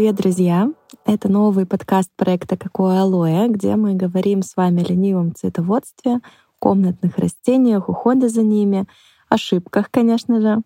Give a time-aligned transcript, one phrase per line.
[0.00, 0.72] Привет, друзья!
[1.04, 6.20] Это новый подкаст проекта «Какое алоэ», где мы говорим с вами о ленивом цветоводстве,
[6.58, 8.86] комнатных растениях, уходе за ними,
[9.28, 10.62] ошибках, конечно же,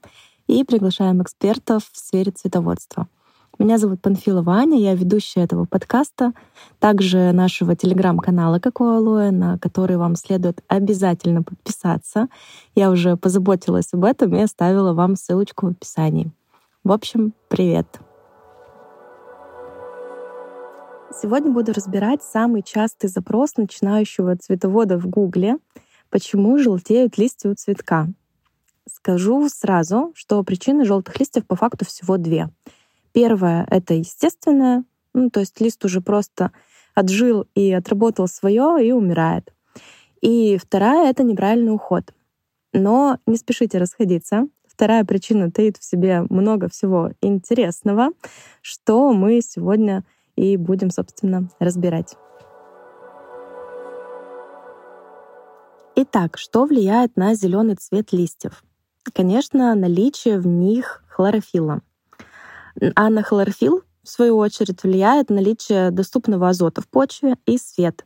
[0.46, 3.08] и приглашаем экспертов в сфере цветоводства.
[3.58, 6.32] Меня зовут Панфилова Аня, я ведущая этого подкаста,
[6.78, 12.28] также нашего телеграм-канала «Какое алоэ», на который вам следует обязательно подписаться.
[12.76, 16.30] Я уже позаботилась об этом и оставила вам ссылочку в описании.
[16.84, 17.98] В общем, привет!
[21.22, 25.58] Сегодня буду разбирать самый частый запрос начинающего цветовода в Гугле
[26.10, 28.08] «Почему желтеют листья у цветка?».
[28.88, 32.48] Скажу сразу, что причины желтых листьев по факту всего две.
[33.12, 34.84] Первая— это естественная,
[35.14, 36.50] ну, то есть лист уже просто
[36.94, 39.54] отжил и отработал свое и умирает.
[40.20, 42.12] И вторая— это неправильный уход.
[42.72, 44.48] Но не спешите расходиться.
[44.66, 48.08] Вторая причина таит в себе много всего интересного,
[48.62, 50.04] что мы сегодня
[50.36, 52.16] и будем, собственно, разбирать.
[55.96, 58.64] Итак, что влияет на зеленый цвет листьев?
[59.12, 61.82] Конечно, наличие в них хлорофилла.
[62.96, 68.04] А на хлорофилл, в свою очередь, влияет наличие доступного азота в почве и свет.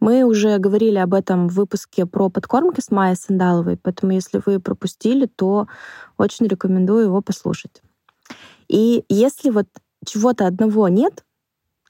[0.00, 4.58] Мы уже говорили об этом в выпуске про подкормки с Майей Сандаловой, поэтому если вы
[4.58, 5.68] пропустили, то
[6.18, 7.82] очень рекомендую его послушать.
[8.66, 9.68] И если вот
[10.04, 11.24] чего-то одного нет,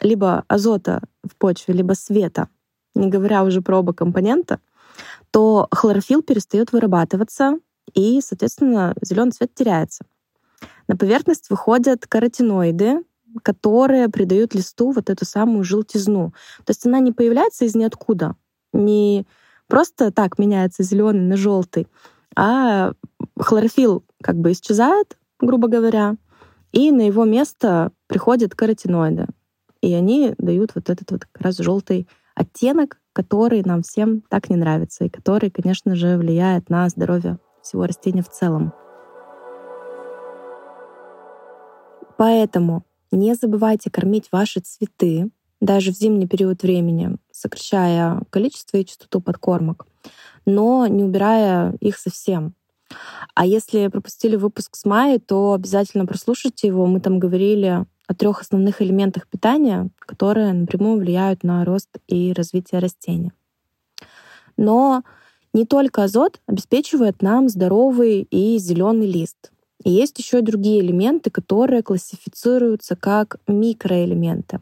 [0.03, 2.49] либо азота в почве, либо света,
[2.95, 4.61] не говоря уже про оба компонента,
[5.31, 7.59] то хлорофилл перестает вырабатываться,
[7.95, 10.05] и, соответственно, зеленый цвет теряется.
[10.89, 13.05] На поверхность выходят каротиноиды,
[13.43, 16.35] которые придают листу вот эту самую желтизну.
[16.65, 18.37] То есть она не появляется из ниоткуда,
[18.73, 19.27] не
[19.69, 21.87] просто так меняется зеленый на желтый,
[22.37, 22.93] а
[23.39, 26.17] хлорофилл как бы исчезает, грубо говоря,
[26.73, 29.27] и на его место приходят каротиноиды.
[29.83, 34.57] И они дают вот этот вот как раз желтый оттенок, который нам всем так не
[34.57, 38.73] нравится, и который, конечно же, влияет на здоровье всего растения в целом.
[42.17, 49.21] Поэтому не забывайте кормить ваши цветы даже в зимний период времени, сокращая количество и частоту
[49.21, 49.87] подкормок,
[50.47, 52.55] но не убирая их совсем.
[53.35, 56.87] А если пропустили выпуск с мая, то обязательно прослушайте его.
[56.87, 62.81] Мы там говорили о трех основных элементах питания, которые напрямую влияют на рост и развитие
[62.81, 63.33] растения.
[64.57, 65.03] Но
[65.55, 69.51] не только азот обеспечивает нам здоровый и зеленый лист.
[69.83, 74.61] И есть еще другие элементы, которые классифицируются как микроэлементы.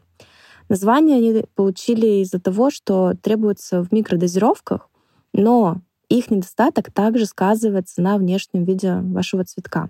[0.69, 4.89] Название они получили из-за того, что требуется в микродозировках,
[5.33, 9.89] но их недостаток также сказывается на внешнем виде вашего цветка.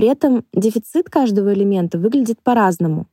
[0.00, 3.06] При этом дефицит каждого элемента выглядит по-разному.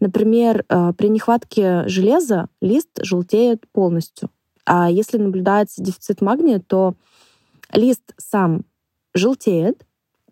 [0.00, 4.30] Например, э, при нехватке железа лист желтеет полностью.
[4.66, 6.96] А если наблюдается дефицит магния, то
[7.72, 8.64] лист сам
[9.14, 9.86] желтеет,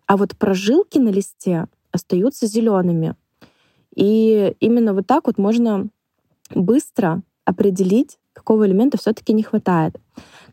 [0.05, 3.15] а вот прожилки на листе остаются зелеными.
[3.95, 5.87] И именно вот так вот можно
[6.53, 9.95] быстро определить, какого элемента все-таки не хватает.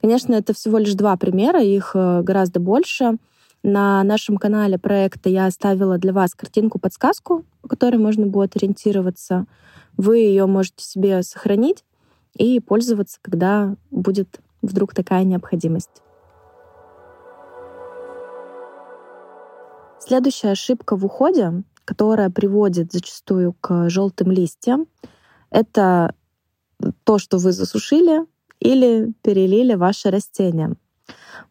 [0.01, 3.19] Конечно, это всего лишь два примера, их э, гораздо больше.
[3.63, 9.47] На нашем канале проекта я оставила для вас картинку-подсказку, по которой можно будет ориентироваться.
[9.99, 11.85] Вы ее можете себе сохранить
[12.35, 16.03] и пользоваться, когда будет вдруг такая необходимость.
[19.99, 24.87] Следующая ошибка в уходе, которая приводит зачастую к желтым листьям,
[25.51, 26.15] это
[27.05, 28.25] то, что вы засушили
[28.59, 30.77] или перелили ваше растение.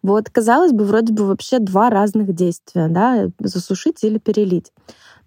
[0.01, 4.72] Вот, казалось бы, вроде бы вообще два разных действия, да, засушить или перелить.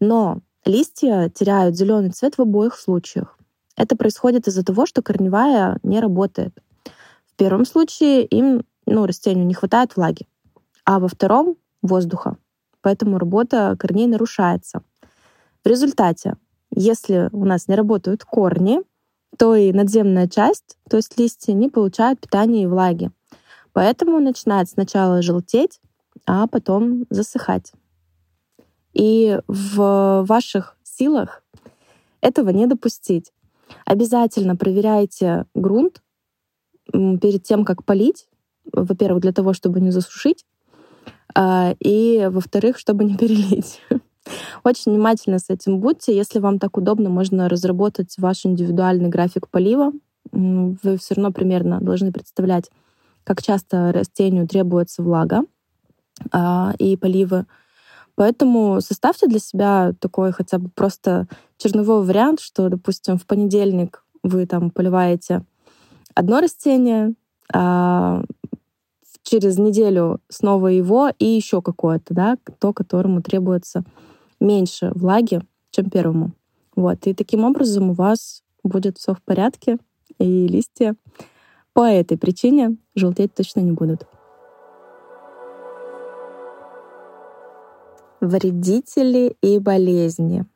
[0.00, 3.38] Но листья теряют зеленый цвет в обоих случаях.
[3.76, 6.54] Это происходит из-за того, что корневая не работает.
[7.26, 10.26] В первом случае им, ну, растению не хватает влаги,
[10.84, 12.36] а во втором— воздуха.
[12.80, 14.82] Поэтому работа корней нарушается.
[15.64, 16.36] В результате,
[16.74, 18.80] если у нас не работают корни,
[19.38, 23.10] то и надземная часть, то есть листья, не получают питания и влаги.
[23.72, 25.80] Поэтому начинает сначала желтеть,
[26.26, 27.72] а потом засыхать.
[28.92, 31.42] И в ваших силах
[32.20, 33.32] этого не допустить.
[33.86, 36.02] Обязательно проверяйте грунт
[36.92, 38.28] перед тем, как полить.
[38.72, 40.44] Во-первых, для того, чтобы не засушить,
[41.34, 43.80] а, и, во-вторых, чтобы не перелить.
[44.62, 46.14] Очень внимательно с этим будьте.
[46.14, 49.92] Если вам так удобно, можно разработать ваш индивидуальный график полива.
[50.30, 52.70] Вы все равно примерно должны представлять,
[53.24, 55.42] как часто растению требуется влага
[56.30, 57.46] а, и поливы.
[58.14, 61.26] Поэтому составьте для себя такой хотя бы просто
[61.56, 65.44] черновой вариант, что, допустим, в понедельник вы там поливаете
[66.14, 67.14] одно растение,
[67.52, 68.22] а
[69.22, 73.84] через неделю снова его и еще какое-то, да, то, которому требуется
[74.40, 75.40] меньше влаги,
[75.70, 76.32] чем первому.
[76.76, 77.06] Вот.
[77.06, 79.78] И таким образом у вас будет все в порядке,
[80.18, 80.94] и листья
[81.72, 84.06] по этой причине желтеть точно не будут.
[88.20, 90.46] Вредители и болезни.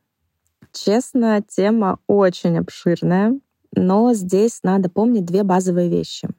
[0.71, 3.39] Честно, тема очень обширная,
[3.75, 6.29] но здесь надо помнить две базовые вещи.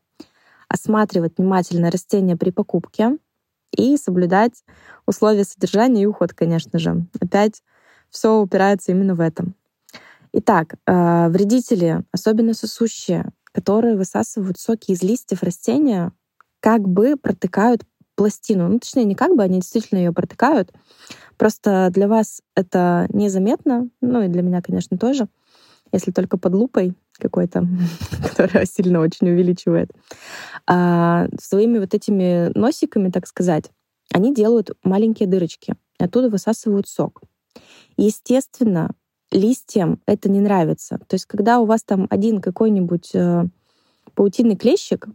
[0.68, 3.18] Осматривать внимательно растения при покупке
[3.76, 4.64] и соблюдать
[5.06, 7.06] условия содержания и уход, конечно же.
[7.20, 7.62] Опять
[8.10, 9.54] все упирается именно в этом.
[10.32, 16.12] Итак, э, вредители, особенно сосущие, которые высасывают соки из листьев растения,
[16.60, 17.82] как бы протыкают
[18.14, 18.68] пластину.
[18.68, 20.72] Ну, точнее, не как бы, они действительно ее протыкают.
[21.36, 25.26] Просто для вас это незаметно, ну и для меня, конечно, тоже,
[25.90, 27.66] если только под лупой какой-то,
[28.30, 29.90] которая сильно очень увеличивает.
[30.68, 33.72] А своими вот этими носиками, так сказать,
[34.12, 37.22] они делают маленькие дырочки, оттуда высасывают сок.
[37.96, 38.92] Естественно,
[39.30, 40.98] листьям это не нравится.
[41.06, 43.44] То есть, когда у вас там один какой-нибудь э,
[44.14, 45.06] паутинный клещик,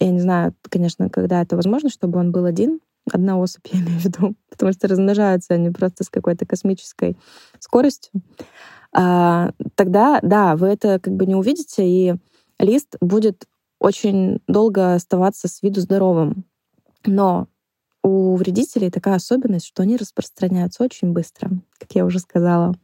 [0.00, 2.80] я не знаю, конечно, когда это возможно, чтобы он был один,
[3.10, 7.16] одна особь, я имею в виду, потому что размножаются они просто с какой-то космической
[7.60, 8.12] скоростью,
[8.92, 12.14] а, тогда, да, вы это как бы не увидите, и
[12.58, 13.44] лист будет
[13.80, 16.44] очень долго оставаться с виду здоровым.
[17.04, 17.48] Но
[18.02, 22.74] у вредителей такая особенность, что они распространяются очень быстро, как я уже сказала.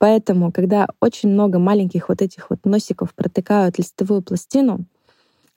[0.00, 4.86] Поэтому, когда очень много маленьких вот этих вот носиков протыкают листовую пластину,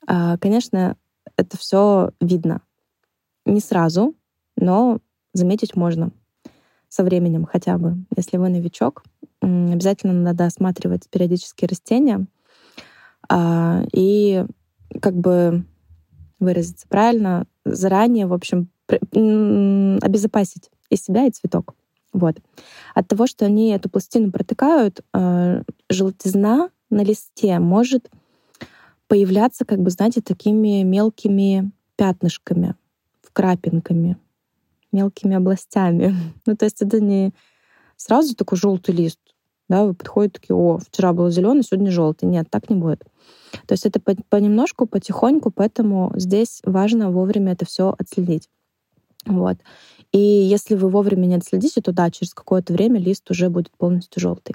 [0.06, 0.98] а, конечно,
[1.38, 2.60] это все видно.
[3.46, 4.14] Не сразу,
[4.58, 4.98] но
[5.32, 6.10] заметить можно
[6.90, 7.96] со временем хотя бы.
[8.14, 9.02] Если вы новичок,
[9.40, 12.26] обязательно надо осматривать периодически растения
[13.30, 14.44] а, и
[15.00, 15.64] как бы
[16.38, 21.74] выразиться правильно, заранее, в общем, обезопасить и себя, и цветок.
[22.14, 22.36] Вот.
[22.94, 28.08] От того, что они эту пластину протыкают, а, желтизна на листе может
[29.08, 32.76] появляться, как бы, знаете, такими мелкими пятнышками,
[33.32, 34.16] крапинками,
[34.92, 36.14] мелкими областями.
[36.46, 37.32] Ну, то есть это не
[37.96, 39.18] сразу такой желтый лист,
[39.68, 42.28] да, вы подходите такие, о, вчера был зеленый, сегодня желтый.
[42.28, 43.02] Нет, так не будет.
[43.66, 48.50] То есть это понемножку, потихоньку, поэтому здесь важно вовремя это все отследить.
[49.26, 49.56] Вот.
[50.14, 54.22] И если вы вовремя не отследите, то да, через какое-то время лист уже будет полностью
[54.22, 54.54] желтый.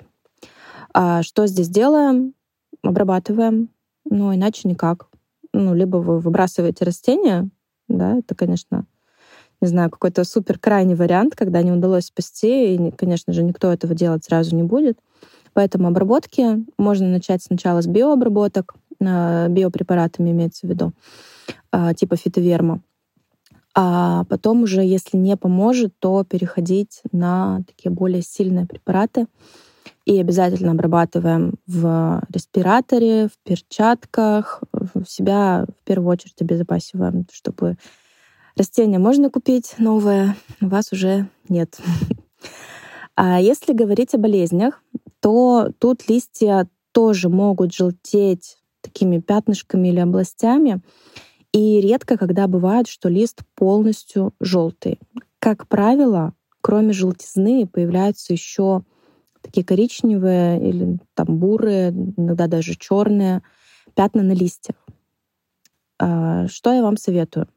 [0.94, 2.34] А что здесь делаем?
[2.82, 3.68] Обрабатываем.
[4.06, 5.10] Ну, иначе никак.
[5.52, 7.50] Ну, либо вы выбрасываете растение,
[7.90, 8.86] да, это, конечно,
[9.60, 13.94] не знаю, какой-то супер крайний вариант, когда не удалось спасти, и, конечно же, никто этого
[13.94, 14.98] делать сразу не будет.
[15.52, 20.94] Поэтому обработки можно начать сначала с биообработок, а, биопрепаратами имеется в виду,
[21.72, 22.82] а, типа фитоверма.
[23.76, 29.28] А потом уже, если не поможет, то переходить на такие более сильные препараты.
[30.06, 34.64] И обязательно обрабатываем в респираторе, в перчатках,
[35.08, 37.78] себя в первую очередь обезопасиваем, чтобы
[38.60, 41.80] Растения можно купить новое, у вас уже нет.
[43.16, 44.82] А если говорить о болезнях,
[45.20, 50.82] то тут листья тоже могут желтеть такими пятнышками или областями.
[51.52, 55.00] И редко, когда бывает, что лист полностью желтый.
[55.40, 58.84] Как правило, кроме желтизны появляются еще
[59.42, 63.42] такие коричневые или там бурые, иногда даже черные
[63.96, 64.76] пятна на листьях.
[65.98, 67.48] А, что я вам советую?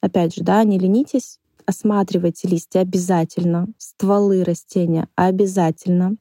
[0.00, 6.16] Опять же, да, не ленитесь, осматривайте листья обязательно, стволы растения обязательно.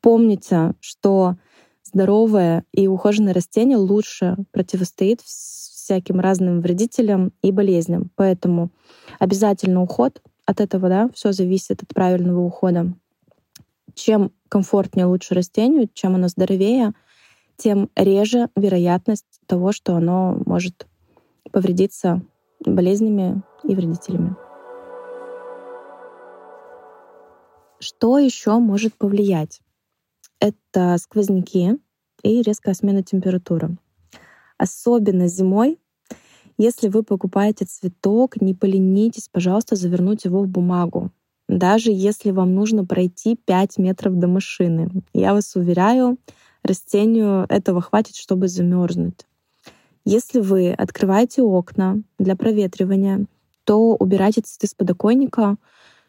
[0.00, 1.36] Помните, что
[1.82, 5.20] здоровое и ухоженное растение лучше противостоит
[5.84, 8.10] всяким разным вредителям и болезням.
[8.16, 8.70] Поэтому
[9.18, 12.94] обязательно уход от этого, да, все зависит от правильного ухода.
[13.94, 16.94] Чем комфортнее лучше растению, чем оно здоровее,
[17.56, 20.86] тем реже вероятность того, что оно может
[21.52, 22.22] повредиться
[22.64, 24.36] болезнями и вредителями.
[27.78, 29.60] Что еще может повлиять?
[30.40, 31.78] Это сквозняки
[32.22, 33.76] и резкая смена температуры.
[34.58, 35.78] Особенно зимой,
[36.56, 41.10] если вы покупаете цветок, не поленитесь, пожалуйста, завернуть его в бумагу.
[41.48, 44.88] Даже если вам нужно пройти 5 метров до машины.
[45.12, 46.16] Я вас уверяю,
[46.62, 49.26] растению этого хватит, чтобы замерзнуть.
[50.04, 53.26] Если вы открываете окна для проветривания,
[53.64, 55.56] то убирайте цветы с подоконника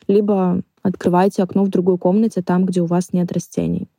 [0.07, 3.89] либо открывайте окно в другой комнате, там, где у вас нет растений.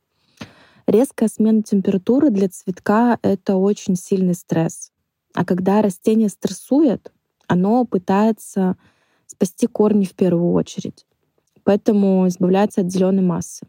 [0.87, 4.93] Резкая смена температуры для цветка— это очень сильный стресс.
[5.33, 7.11] А когда растение стрессует,
[7.45, 8.77] оно пытается
[9.25, 11.05] спасти корни в первую очередь.
[11.63, 13.67] Поэтому избавляется от зеленой массы.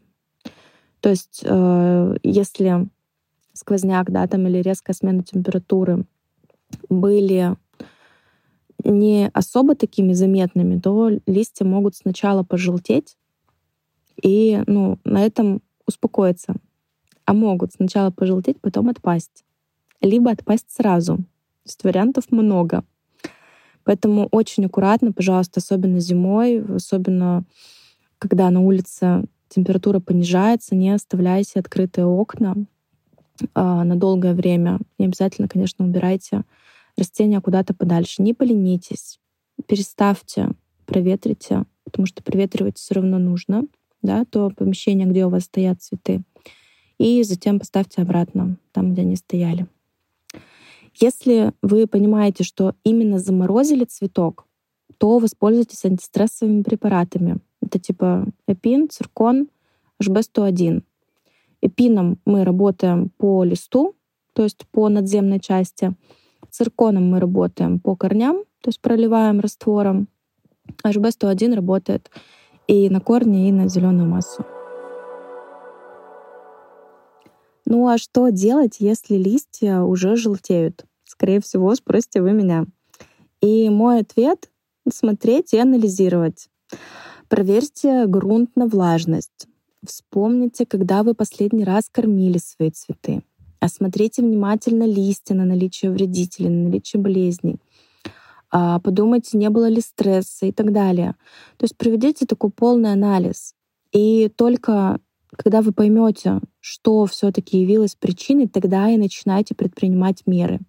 [1.01, 2.87] То есть, э, если
[3.51, 6.05] сквозняк, да, там или резкая смена температуры
[6.87, 7.57] были
[8.85, 13.17] не особо такими заметными, то листья могут сначала пожелтеть
[14.21, 16.55] и ну, на этом успокоиться.
[17.29, 19.45] А могут сначала пожелтеть, потом отпасть.
[20.01, 21.17] Либо отпасть сразу.
[21.17, 21.23] То
[21.63, 22.83] есть вариантов много.
[23.83, 27.43] Поэтому очень аккуратно, пожалуйста, особенно зимой, особенно
[28.17, 32.55] когда на улице температура понижается, не оставляйте открытые окна
[33.53, 34.79] а, на долгое время.
[34.97, 36.45] И обязательно, конечно, убирайте
[36.97, 38.23] растения куда-то подальше.
[38.23, 39.19] Не поленитесь,
[39.67, 40.49] переставьте,
[40.87, 43.65] проветрите, потому что проветривать все равно нужно,
[44.01, 46.23] да, то помещение, где у вас стоят цветы.
[46.99, 49.65] И затем поставьте обратно там, где они стояли.
[50.99, 54.45] Если вы понимаете, что именно заморозили цветок,
[54.97, 57.37] то воспользуйтесь антистрессовыми препаратами.
[57.61, 59.47] Это типа эпин, циркон,
[60.03, 60.83] HB101.
[61.61, 63.95] Эпином мы работаем по листу,
[64.33, 65.93] то есть по надземной части.
[66.49, 70.07] Цирконом мы работаем по корням, то есть проливаем раствором.
[70.83, 72.11] HB101 работает
[72.67, 74.45] и на корни, и на зеленую массу.
[77.69, 80.85] Ну а что делать, если листья уже желтеют?
[81.03, 82.65] Скорее всего, спросите вы меня.
[83.41, 84.49] И мой ответ—
[84.91, 86.49] смотреть и анализировать.
[87.27, 89.47] Проверьте грунт на влажность.
[89.85, 93.21] Вспомните, когда вы последний раз кормили свои цветы.
[93.59, 97.57] Осмотрите внимательно листья на наличие вредителей, на наличие болезней.
[98.49, 101.15] А, подумайте, не было ли стресса и так далее.
[101.57, 103.53] То есть проведите такой полный анализ.
[103.91, 104.99] И только
[105.37, 110.59] когда вы поймете, что все-таки явилось причиной, тогда и начинайте предпринимать меры.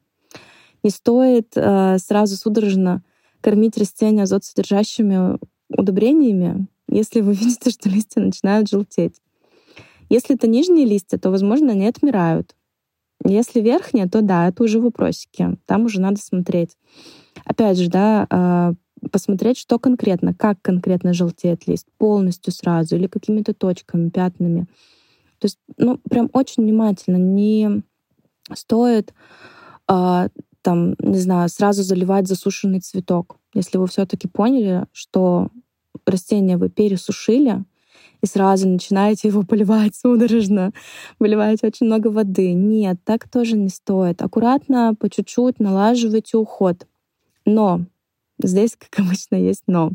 [0.82, 3.02] Не стоит э, сразу судорожно
[3.40, 5.38] кормить растения азотсодержащими
[5.68, 9.20] удобрениями, если вы видите, что листья начинают желтеть.
[10.08, 12.56] Если это нижние листья, то, возможно, они отмирают.
[13.24, 15.56] Если верхние, то да, это уже вопросики.
[15.66, 16.76] Там уже надо смотреть.
[17.44, 18.72] Опять же, да, а,
[19.10, 24.66] посмотреть, что конкретно, как конкретно желтеет лист, полностью сразу или какими-то точками, пятнами.
[25.38, 27.16] То есть, ну, прям очень внимательно.
[27.16, 27.82] Не
[28.52, 29.14] стоит
[29.88, 30.28] э,
[30.62, 33.36] там, не знаю, сразу заливать засушенный цветок.
[33.54, 35.48] Если вы все-таки поняли, что
[36.06, 37.64] растение вы пересушили,
[38.22, 40.72] и сразу начинаете его поливать судорожно,
[41.18, 42.52] выливаете очень много воды.
[42.52, 44.20] Нет, так тоже не стоит.
[44.22, 46.86] Аккуратно, по чуть-чуть налаживайте уход.
[47.46, 47.86] Но
[48.46, 49.92] здесь, как обычно, есть но.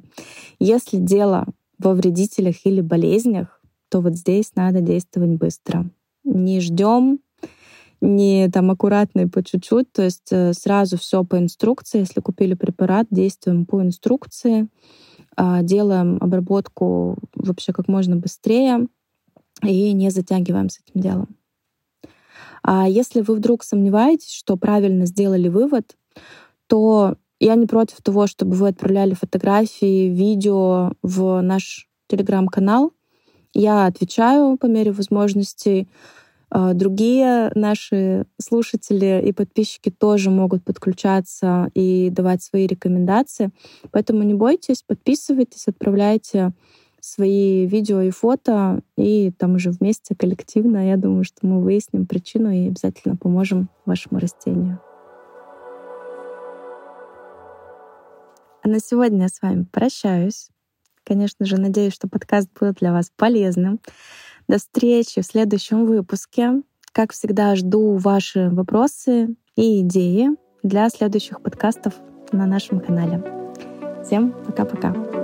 [0.60, 1.46] Если дело
[1.78, 5.90] во вредителях или болезнях, то вот здесь надо действовать быстро.
[6.24, 7.20] Не ждем,
[8.02, 12.00] не там аккуратно и по чуть-чуть, то есть э, сразу все по инструкции.
[12.00, 14.68] Если купили препарат, действуем по инструкции,
[15.38, 18.88] а, делаем обработку вообще как можно быстрее
[19.64, 21.36] и не затягиваем с этим делом.
[22.64, 25.96] А если вы вдруг сомневаетесь, что правильно сделали вывод,
[26.68, 32.94] то я не против того, чтобы вы отправляли фотографии, видео в наш телеграм-канал.
[33.54, 35.88] Я отвечаю по мере возможностей.
[36.50, 43.52] А, другие наши слушатели и подписчики тоже могут подключаться и давать свои рекомендации.
[43.92, 46.54] Поэтому не бойтесь, подписывайтесь, отправляйте
[47.02, 52.50] свои видео и фото, и там уже вместе коллективно, я думаю, что мы выясним причину
[52.50, 54.80] и обязательно поможем вашему растению.
[58.66, 60.50] А на сегодня я с вами прощаюсь.
[61.04, 63.80] Конечно же, надеюсь, что подкаст был для вас полезным.
[64.48, 66.64] До встречи в следующем выпуске.
[66.92, 70.30] Как всегда, жду ваши вопросы и идеи
[70.64, 71.94] для следующих подкастов
[72.32, 73.24] на нашем канале.
[74.04, 75.15] Всем пока-пока.